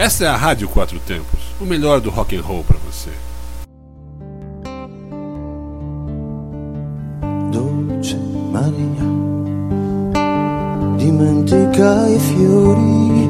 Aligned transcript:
Essa 0.00 0.24
é 0.24 0.28
a 0.28 0.34
Rádio 0.34 0.66
Quatro 0.66 0.98
Tempos, 0.98 1.38
o 1.60 1.66
melhor 1.66 2.00
do 2.00 2.08
rock 2.08 2.34
and 2.34 2.40
roll 2.40 2.64
para 2.64 2.78
você. 2.78 3.10
Dolce 7.52 8.16
Maria, 8.50 9.04
dimentica 10.96 12.08
i 12.08 12.18
fiori 12.18 13.28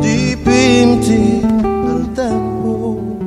dipinti 0.00 1.42
dal 1.84 2.04
tempo. 2.14 3.18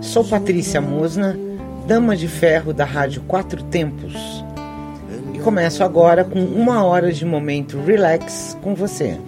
Sou 0.00 0.22
Patrícia 0.22 0.80
Mosna, 0.80 1.36
dama 1.84 2.16
de 2.16 2.28
ferro 2.28 2.72
da 2.72 2.84
Rádio 2.84 3.22
Quatro 3.22 3.64
Tempos. 3.64 4.14
E 5.34 5.40
começo 5.40 5.82
agora 5.82 6.22
com 6.22 6.38
uma 6.44 6.84
hora 6.84 7.12
de 7.12 7.24
momento 7.24 7.82
relax 7.84 8.56
com 8.62 8.72
você. 8.72 9.18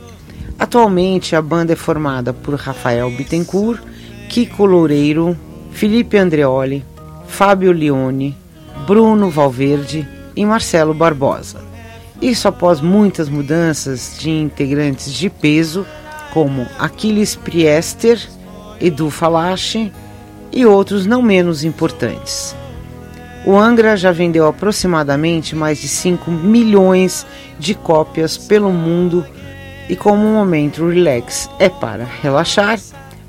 Atualmente 0.59 1.35
a 1.35 1.41
banda 1.41 1.73
é 1.73 1.75
formada 1.75 2.31
por 2.31 2.53
Rafael 2.53 3.09
Bittencourt, 3.09 3.81
Kiko 4.29 4.63
Loureiro, 4.63 5.35
Felipe 5.71 6.19
Andreoli, 6.19 6.85
Fábio 7.25 7.71
Leone, 7.71 8.37
Bruno 8.85 9.27
Valverde 9.27 10.07
e 10.35 10.45
Marcelo 10.45 10.93
Barbosa. 10.93 11.74
Isso 12.21 12.47
após 12.47 12.81
muitas 12.81 13.27
mudanças 13.29 14.15
de 14.17 14.29
integrantes 14.29 15.11
de 15.13 15.29
peso, 15.29 15.85
como 16.33 16.67
Aquiles 16.79 17.35
Priester, 17.35 18.21
Edu 18.79 19.09
Falache 19.09 19.91
e 20.51 20.65
outros 20.65 21.05
não 21.05 21.21
menos 21.21 21.63
importantes. 21.63 22.55
O 23.45 23.57
Angra 23.57 23.95
já 23.95 24.11
vendeu 24.11 24.47
aproximadamente 24.47 25.55
mais 25.55 25.79
de 25.79 25.87
5 25.87 26.31
milhões 26.31 27.27
de 27.59 27.75
cópias 27.75 28.37
pelo 28.37 28.71
mundo 28.71 29.25
e 29.87 29.95
como 29.95 30.25
o 30.25 30.33
momento 30.33 30.87
relax 30.89 31.49
é 31.59 31.69
para 31.69 32.05
relaxar, 32.05 32.79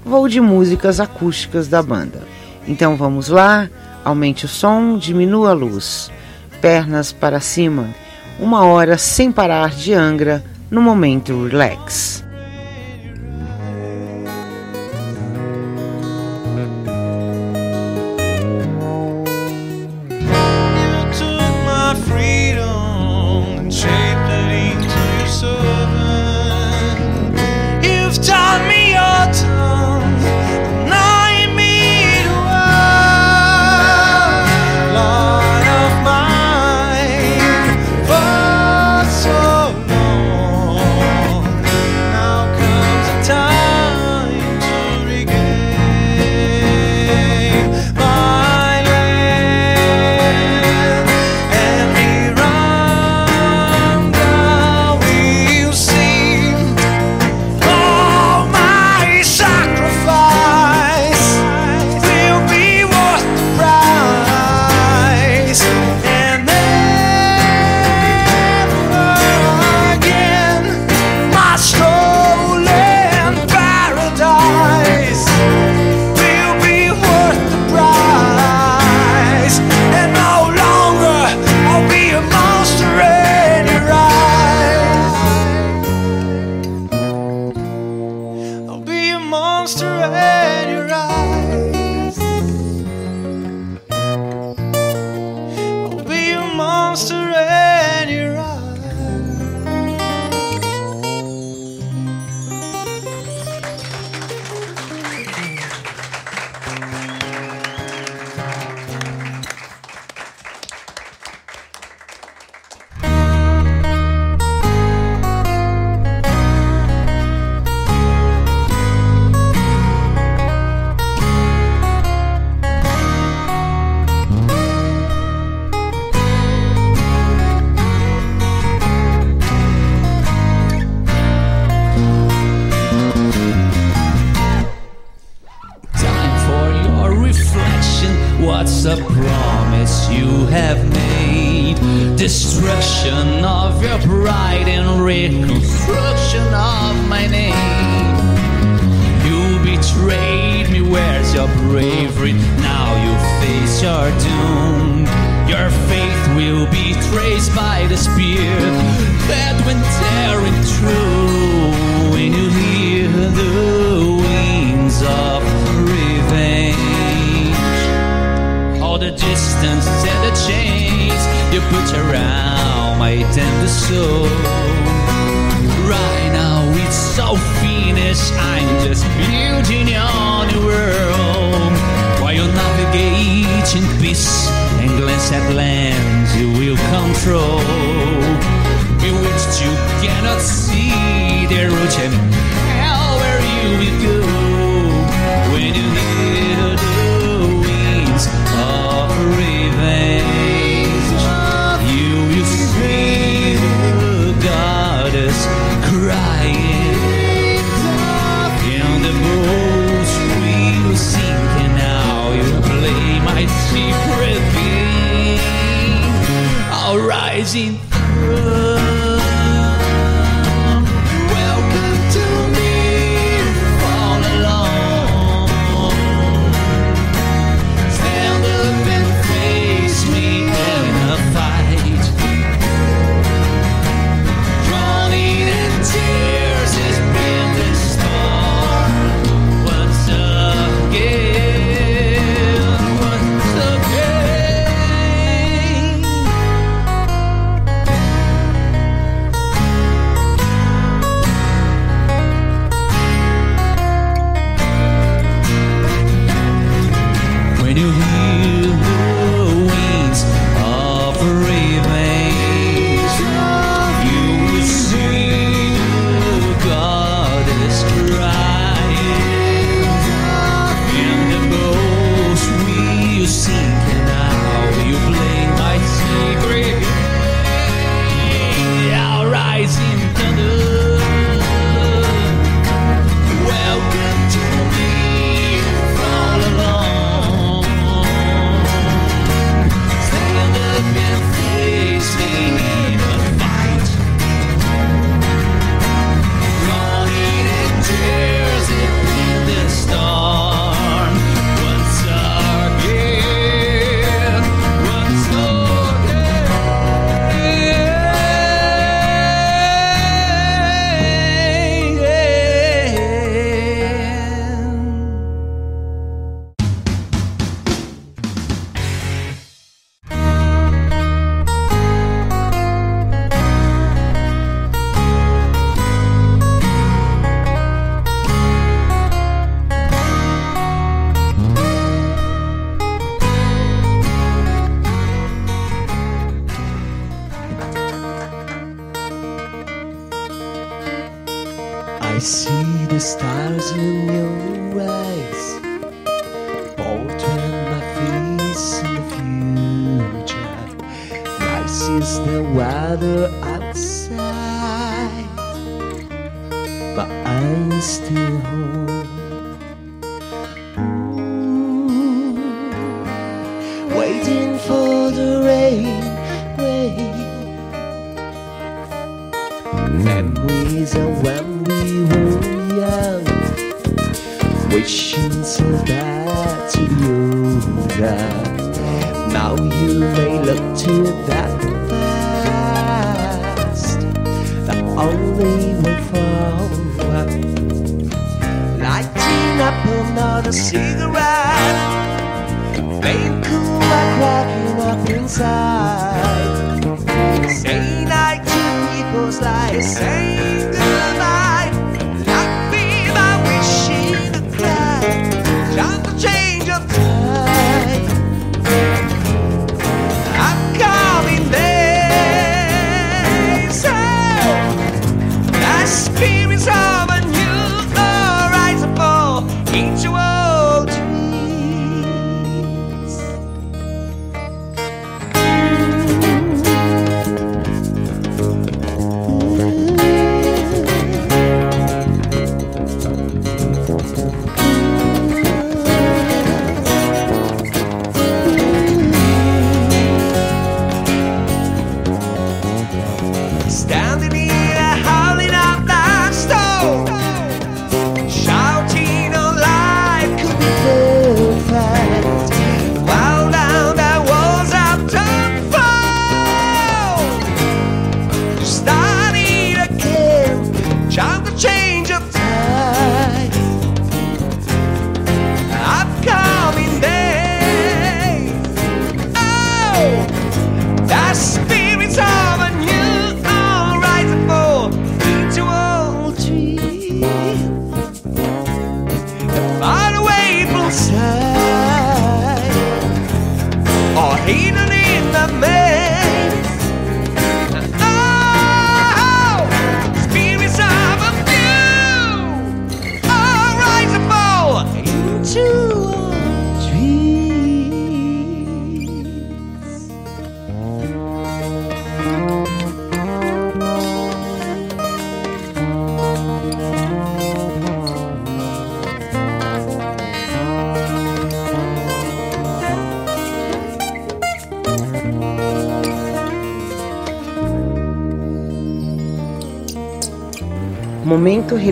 vou 0.04 0.26
de 0.26 0.41
músicas 0.41 1.00
acústicas 1.00 1.69
da 1.69 1.82
banda. 1.82 2.22
Então 2.66 2.96
vamos 2.96 3.28
lá, 3.28 3.69
aumente 4.04 4.46
o 4.46 4.48
som, 4.48 4.96
diminua 4.96 5.50
a 5.50 5.52
luz. 5.52 6.10
Pernas 6.62 7.12
para 7.12 7.38
cima, 7.38 7.94
uma 8.38 8.64
hora 8.64 8.98
sem 8.98 9.32
parar 9.32 9.70
de 9.70 9.94
Angra 9.94 10.42
no 10.70 10.82
momento 10.82 11.47
relax. 11.47 12.25
Monster 89.26 89.87
in 89.87 90.69
your 90.70 90.94
eyes. 90.94 91.16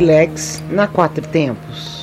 Relax 0.04 0.62
na 0.70 0.86
Quatro 0.86 1.26
Tempos. 1.26 1.93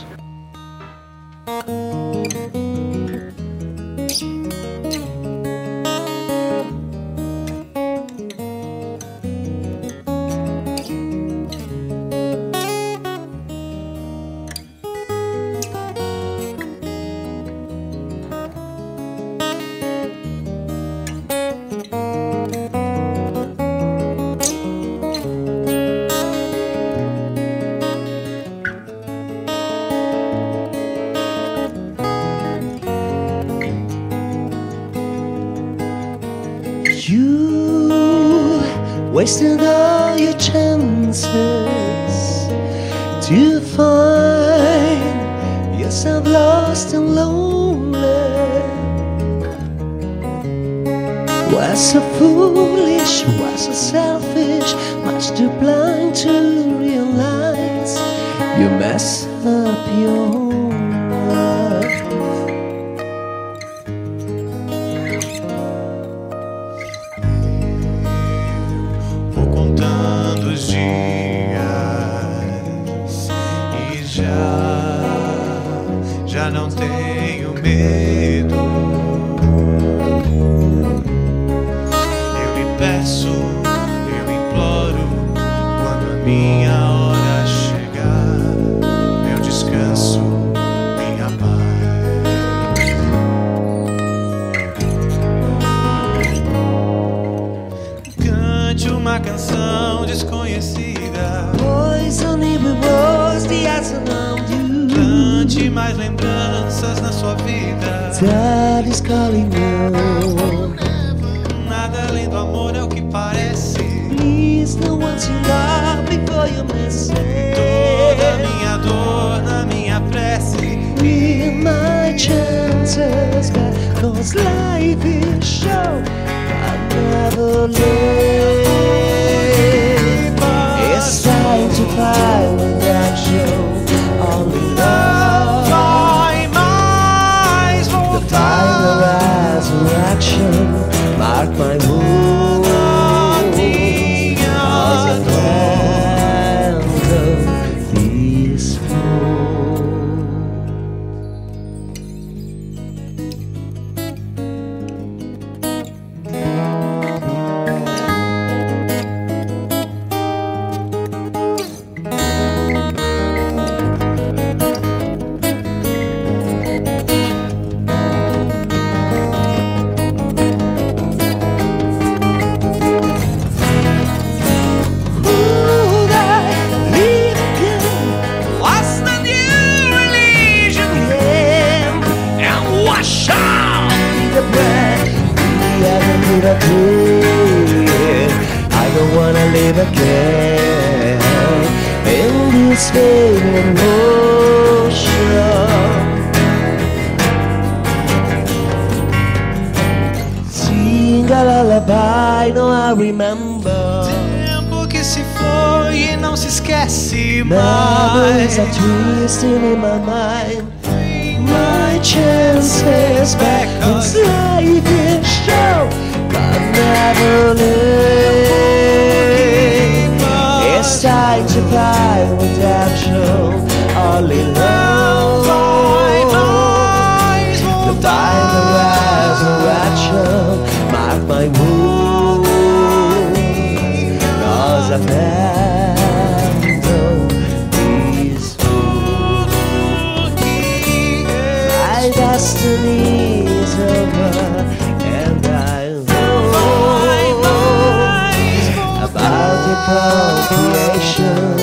The 249.91 250.47
procreation 250.47 251.59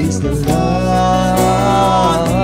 is 0.00 0.20
the 0.20 0.34
love 0.34 2.41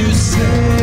you 0.00 0.14
say. 0.14 0.79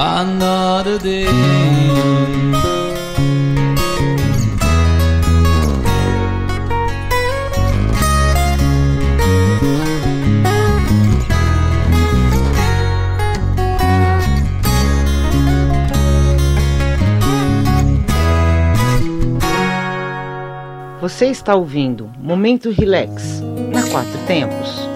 another 0.00 0.98
day. 0.98 1.26
Você 21.00 21.26
está 21.26 21.54
ouvindo 21.54 22.10
Momento 22.18 22.70
Relax 22.70 23.42
na 23.70 23.86
Quatro 23.90 24.18
Tempos. 24.26 24.89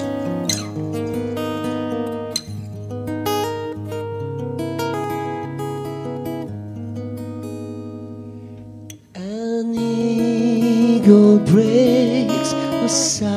Your 11.04 11.38
breaks 11.38 12.54
aside. 12.54 13.33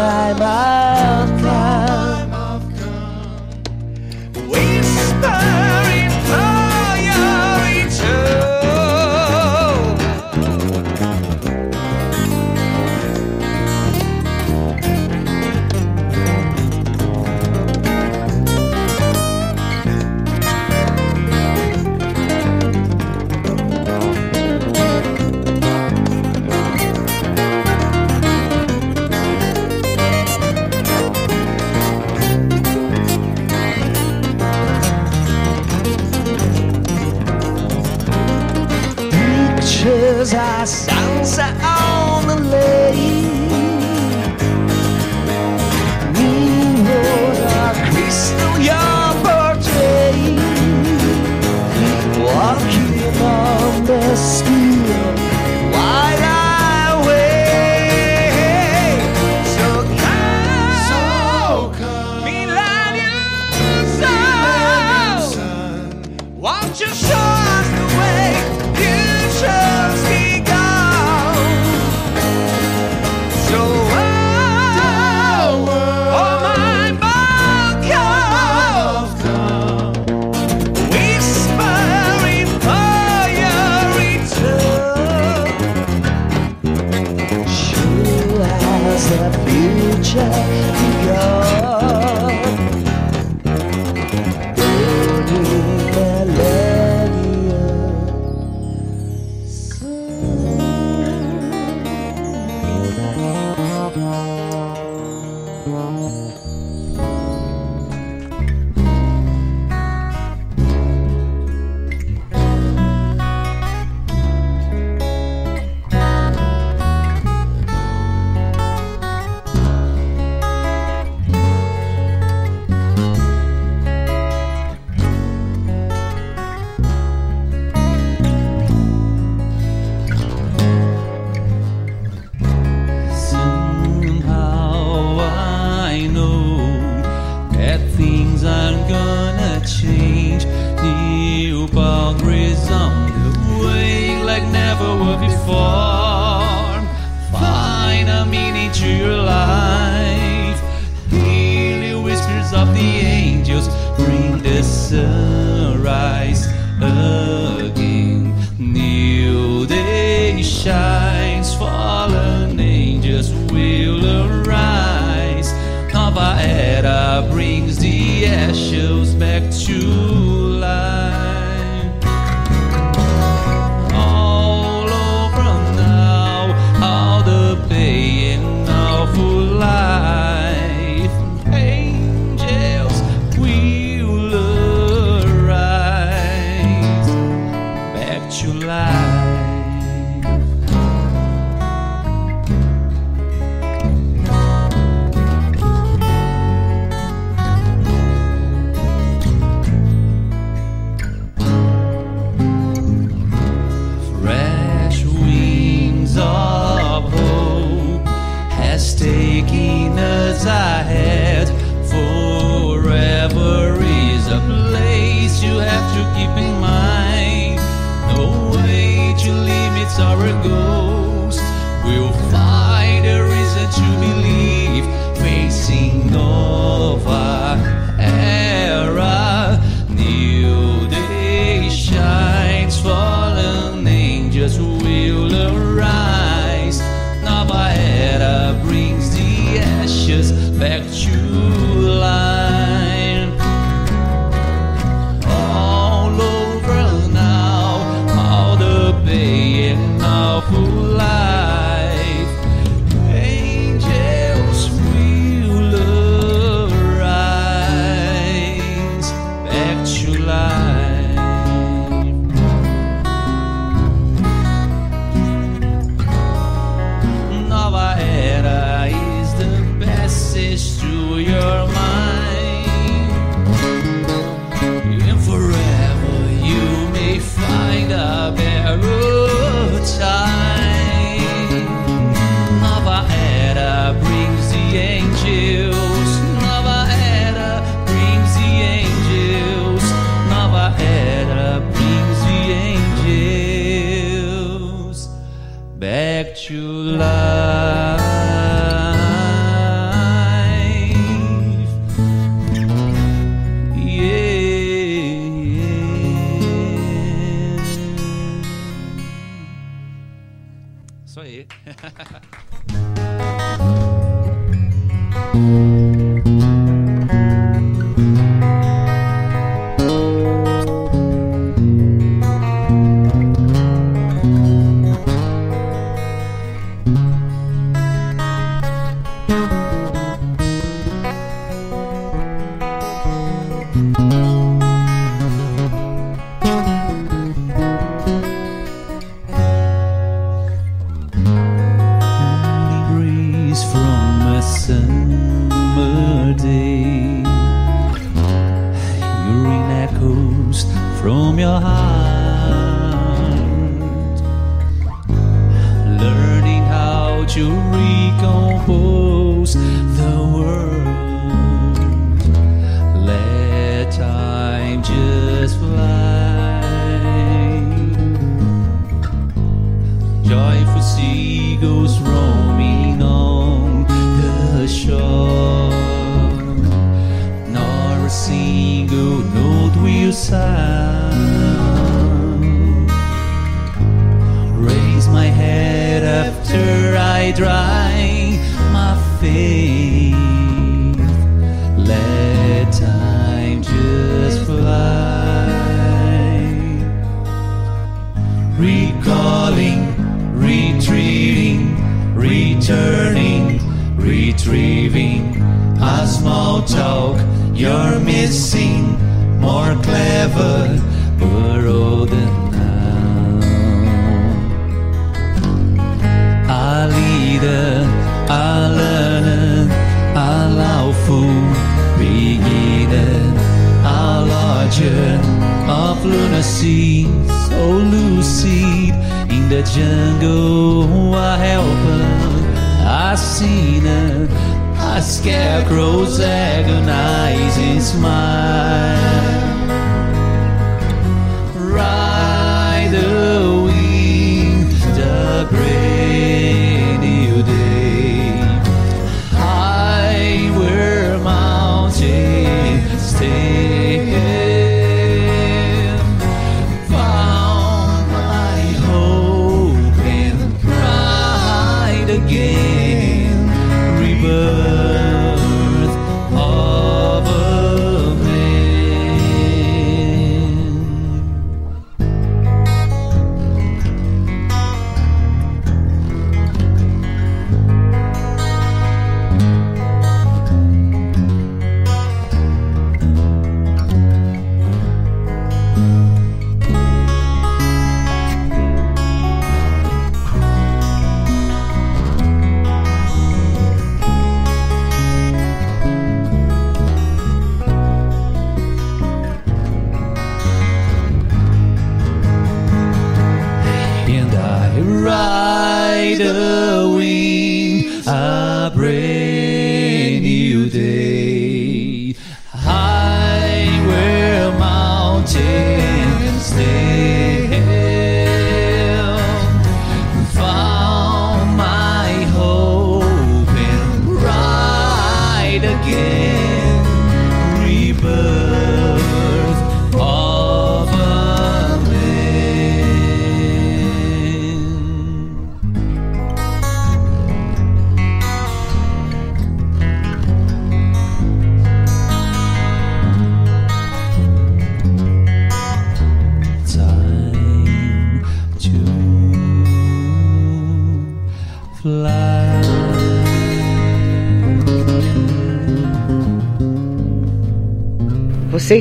my 0.00 0.32
mind. 0.32 0.89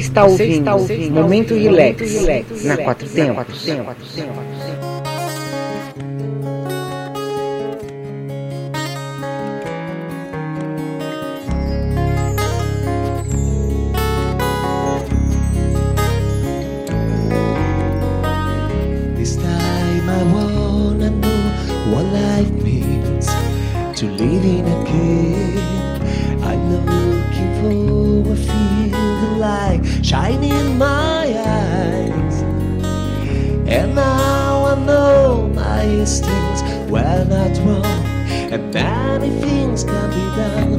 está 0.10 0.26
ouvindo, 0.26 0.60
está 0.60 0.76
ouvindo 0.76 1.12
Momento 1.22 1.54
Relax, 1.54 2.64
na 2.64 2.78
Quatro 2.78 3.08
Tempos. 3.10 3.64
tempos. 3.64 4.04
many 39.20 39.42
things 39.42 39.84
can 39.84 40.10
be 40.10 40.36
done. 40.36 40.79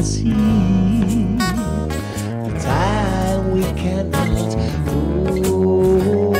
A 0.00 0.02
time 2.58 3.52
we 3.52 3.60
cannot 3.76 4.54
hold. 4.88 6.36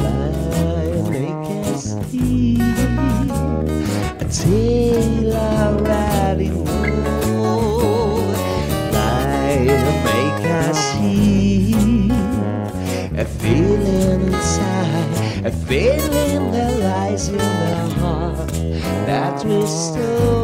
Lie 0.00 1.02
naked 1.10 1.78
steam, 1.78 2.62
a 4.18 4.24
tale 4.32 5.36
I 5.36 5.70
riding 5.82 6.66
on. 6.66 8.32
Lie 8.90 9.66
make 10.08 10.44
us 10.48 10.78
see 10.94 11.74
a 13.18 13.26
feeling 13.26 14.32
inside, 14.32 15.44
a 15.44 15.50
feeling 15.50 16.52
that 16.52 16.72
lies 16.80 17.28
in 17.28 17.36
the 17.36 17.94
heart 17.98 18.48
that 19.04 19.44
we 19.44 19.66
still. 19.66 20.37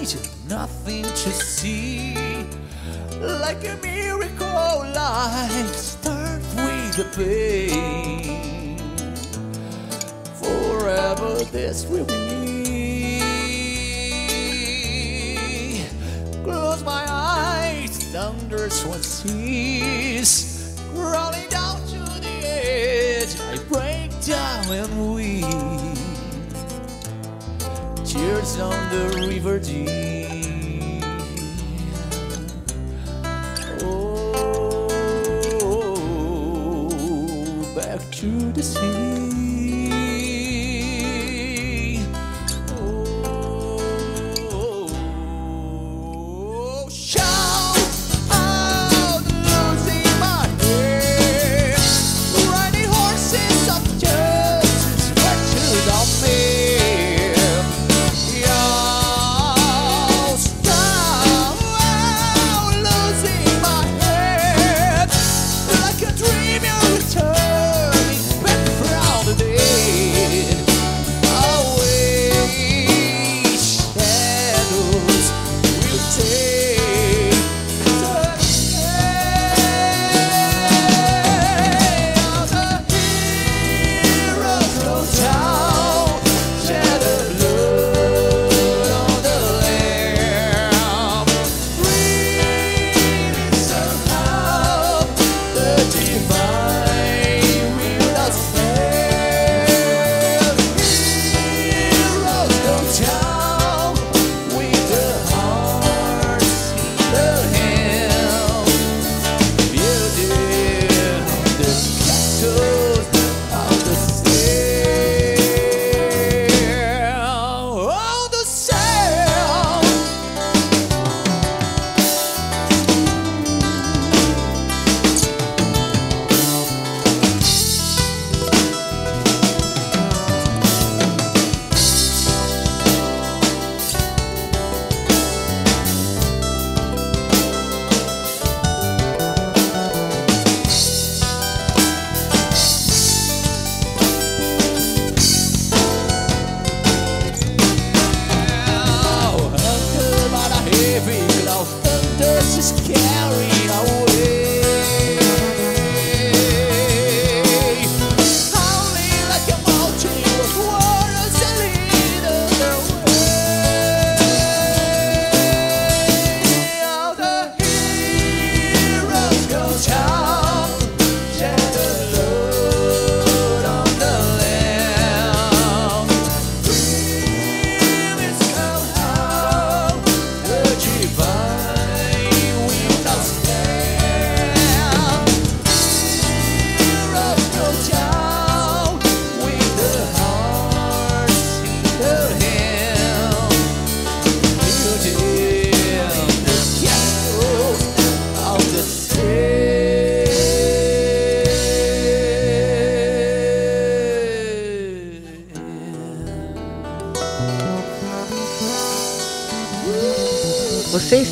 region, 0.00 0.20
nothing 0.48 1.02
to 1.02 1.30
see. 1.30 2.14
Like 3.20 3.62
a 3.68 3.76
miracle, 3.82 4.84
life 4.94 5.74
starts 5.74 6.54
with 6.54 6.96
the 6.96 7.04
pain. 7.16 8.78
Forever 10.36 11.44
this 11.52 11.86
will 11.86 12.06
be. 12.06 12.14
Close 16.44 16.82
my 16.82 17.04
eyes, 17.06 17.98
thunders 18.10 18.84
one 18.86 19.02
sees. 19.02 20.80
Crawling 20.94 21.48
down 21.50 21.78
to 21.88 21.98
the 22.20 22.36
edge, 22.42 23.38
I 23.38 23.58
break 23.68 24.10
down 24.24 24.64
and 24.72 25.14
weep 25.14 25.59
on 28.60 28.88
the 28.90 29.26
river 29.28 29.58
deep. 29.58 29.88
Oh, 33.82 34.86
back 37.74 38.00
to 38.12 38.52
the 38.52 38.62
sea. 38.62 39.29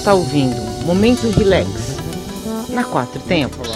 Está 0.08 0.14
ouvindo 0.14 0.56
Momento 0.86 1.28
Relax 1.32 1.98
na 2.70 2.82
Quatro 2.82 3.20
Tempos. 3.20 3.67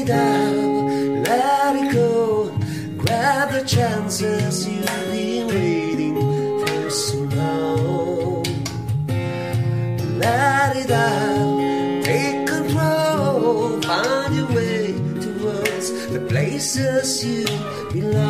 it 0.00 0.06
down, 0.06 1.22
let 1.24 1.76
it 1.76 1.92
go. 1.92 2.48
Grab 2.96 3.52
the 3.52 3.62
chances 3.66 4.68
you've 4.68 4.86
been 4.86 5.46
waiting 5.48 6.14
for 6.60 6.90
so 6.90 7.18
long. 7.18 8.44
Let 10.18 10.76
it 10.76 10.88
down, 10.88 12.02
take 12.02 12.46
control, 12.46 13.80
find 13.82 14.36
your 14.36 14.48
way 14.48 14.92
towards 15.20 15.86
the 16.12 16.20
places 16.28 17.24
you 17.24 17.44
belong. 17.92 18.29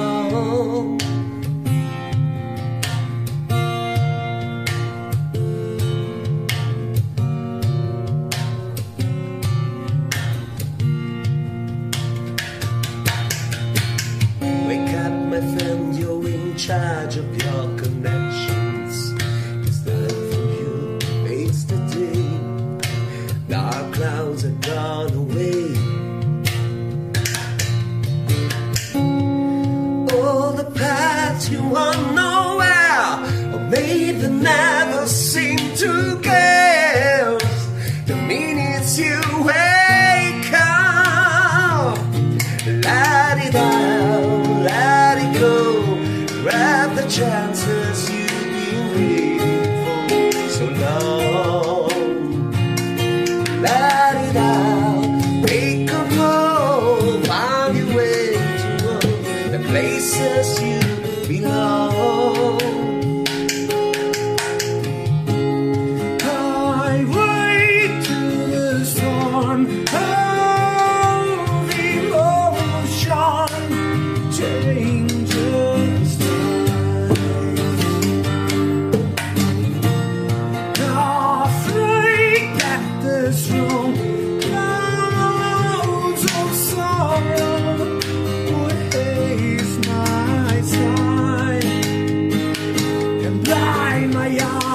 yeah. 94.31 94.70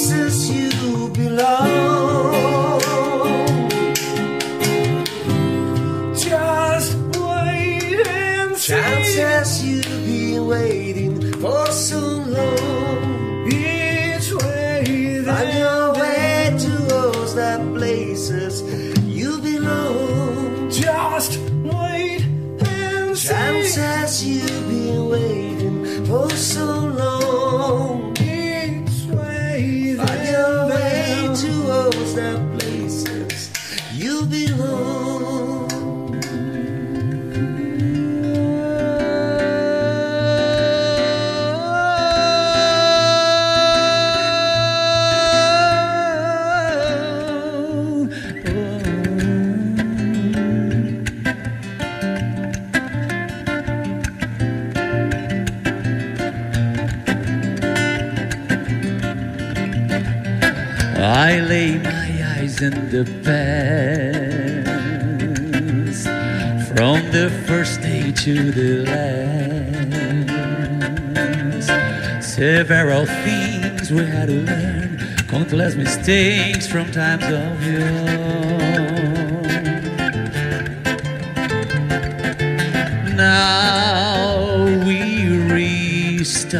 places 0.00 0.48
you 0.48 1.08
belong. 1.10 1.89
the 62.90 63.04
past 63.22 64.66
from 66.74 66.98
the 67.12 67.30
first 67.46 67.80
day 67.82 68.10
to 68.10 68.50
the 68.50 68.84
last. 68.84 70.10
Several 72.20 73.06
things 73.06 73.92
we 73.92 74.04
had 74.04 74.26
to 74.26 74.42
learn, 74.42 74.98
countless 75.28 75.76
mistakes 75.76 76.66
from 76.66 76.90
times 76.90 77.22
of 77.26 77.62
yore. 77.64 78.58
Now 83.14 84.64
we 84.84 85.28
restart 85.52 86.56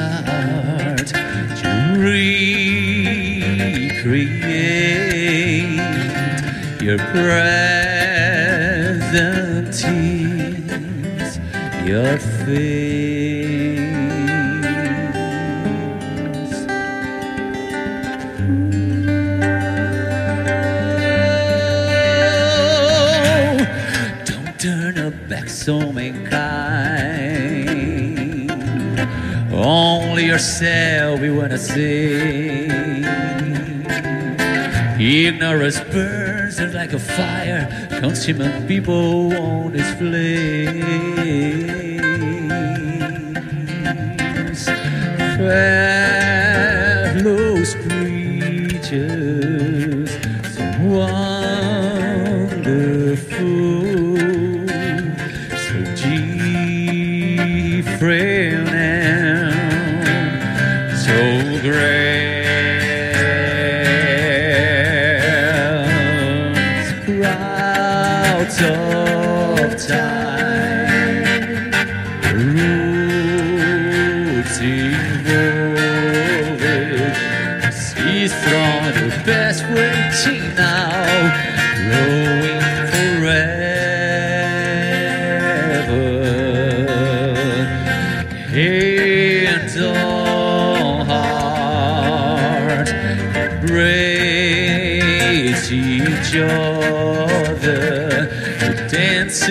to 1.08 1.70
recreate 1.98 3.00
your 6.82 6.98
present 6.98 7.70
tears, 9.74 11.38
your 11.84 12.16
face. 12.18 13.80
Don't 24.24 24.58
turn 24.58 24.96
your 24.96 25.10
back 25.28 25.50
so 25.50 25.92
mankind. 25.92 27.70
Only 29.52 30.24
yourself 30.24 31.20
we 31.20 31.30
wanna 31.30 31.58
see. 31.58 32.68
Ignorance 34.98 35.80
burns 35.92 36.39
just 36.60 36.74
like 36.74 36.92
a 36.92 36.98
fire, 36.98 37.66
consuming 38.00 38.66
people 38.66 39.32
on 39.34 39.74
its 39.74 39.90
flames. 39.94 40.90
Fellows 47.24 47.74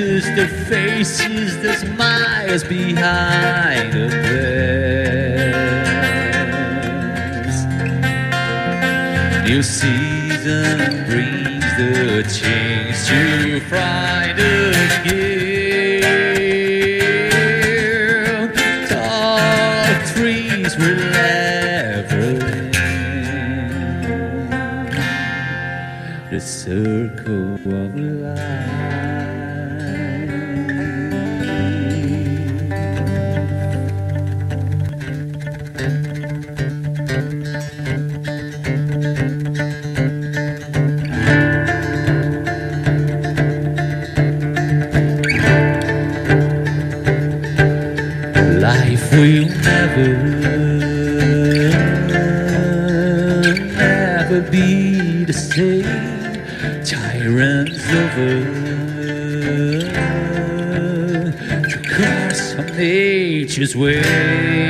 dances, 0.10 0.26
the 0.36 0.47
faces, 0.66 1.57
the 1.62 1.74
smiles 1.74 2.64
behind 2.64 3.93
the 3.93 4.07
veils. 4.07 5.66
New 9.47 9.64
season 9.64 11.05
brings 11.05 11.66
the 11.78 12.24
change 12.39 12.97
to 13.07 13.60
find 13.62 14.39
again. 14.39 15.20
Tall 18.88 19.39
trees 20.14 20.78
will 20.78 21.16
ever 21.16 22.45
end. 22.76 23.34
The 26.32 26.39
circle 26.39 27.55
of 27.55 27.95
Over 57.92 58.40
the 61.64 61.80
course 61.90 62.54
nature's 62.78 63.76
way. 63.76 64.68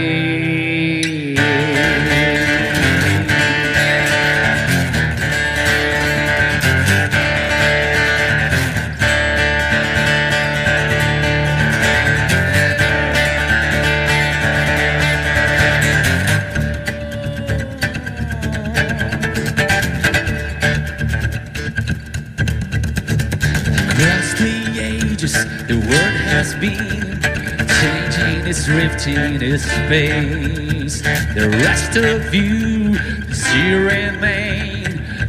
Drifting 28.70 29.42
its 29.42 29.64
space. 29.64 31.02
The 31.34 31.50
rest 31.66 31.96
of 31.98 32.34
you 32.34 32.94
still 33.34 33.82
remain, 33.82 34.86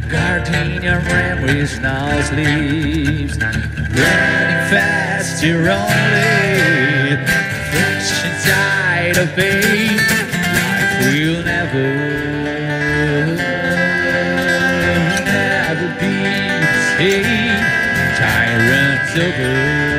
guarding 0.09 0.83
your 0.83 1.01
memories 1.01 1.79
now 1.79 2.21
sleeps. 2.21 3.37
Running 3.39 4.61
fast, 4.69 5.43
you're 5.43 5.69
only 5.69 7.17
flesh 7.71 8.11
inside 8.29 9.17
a 9.17 9.25
vein. 9.35 9.97
Life 10.57 10.93
will 11.05 11.43
never, 11.43 11.89
never 15.25 15.87
be 15.99 16.13
the 16.61 16.81
same. 16.97 17.63
Tyrants 18.21 19.17
over 19.17 19.90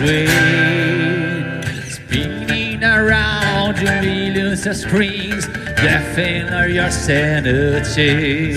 way, 0.00 1.60
spinning 1.88 2.82
around 2.82 3.78
your 3.78 4.00
millions 4.02 4.66
of 4.66 4.76
screens, 4.76 5.46
deafening 5.46 6.74
your 6.74 6.90
sanity. 6.90 8.54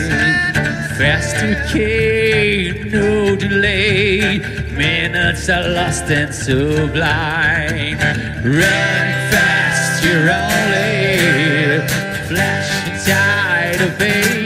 Fast 0.97 1.35
decay, 1.39 2.83
no 2.89 3.35
delay. 3.35 4.39
Minutes 4.75 5.49
are 5.49 5.67
lost 5.69 6.09
and 6.11 6.33
so 6.33 6.87
blind. 6.87 8.01
Running 8.43 9.19
fast, 9.31 10.03
you're 10.03 10.29
only 10.29 11.87
flash 12.27 12.69
inside 12.91 13.81
of 13.81 13.91
vein. 13.97 14.38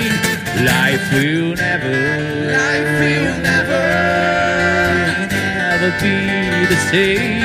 Same. 6.92 7.42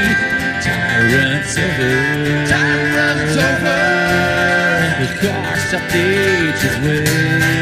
Tyrants 0.62 1.56
over, 1.56 1.92
tyrants 2.48 3.36
over. 3.46 3.80
The 5.00 5.08
course 5.20 5.72
of 5.74 5.82
nature's 5.92 6.78
way. 6.84 7.57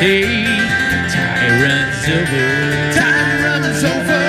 Same. 0.00 0.64
Time 1.12 1.60
runs 1.60 2.04
over, 2.08 2.46
time 2.96 3.44
runs 3.44 3.84
over. 3.84 4.24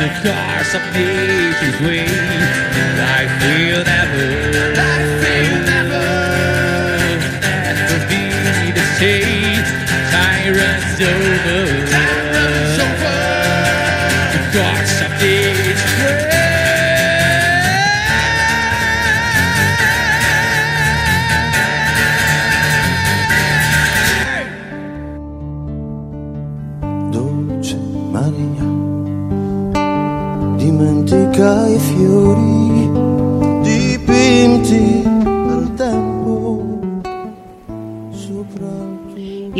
The 0.00 0.08
cars 0.24 0.70
of 0.76 0.84
nature's 0.92 1.78
way. 1.80 2.04
Life 3.00 3.34
will 3.40 3.82
never, 3.94 4.28
life 4.80 5.12
will 5.22 5.60
never, 5.72 6.06
never 7.64 7.98
be 8.10 8.24
the 8.76 8.86
same. 9.00 9.64
Time 10.12 10.52
runs 10.60 11.00
over, 11.08 11.29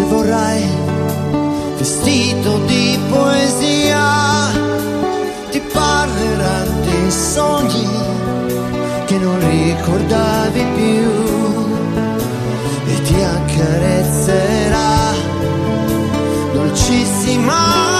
se 0.00 0.06
vorrai, 0.06 0.62
vestito 1.76 2.58
di 2.66 2.98
poesia 3.10 4.48
ti 5.50 5.60
parlerà 5.60 6.64
dei 6.84 7.10
sogni 7.10 7.88
che 9.06 9.18
non 9.18 9.38
ricordavi 9.38 10.64
più 10.76 11.10
e 12.86 13.02
ti 13.02 13.14
accarezzerà 13.14 15.12
dolcissima 16.52 17.99